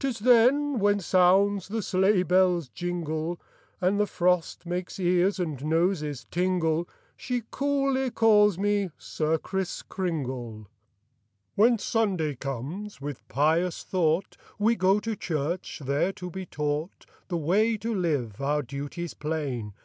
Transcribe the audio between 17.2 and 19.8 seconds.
The way to live, our duties plain.